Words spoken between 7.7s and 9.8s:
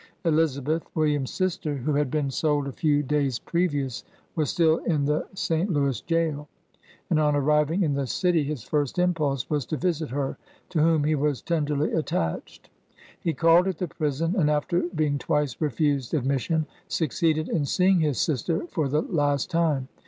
in the city, his first impulse was to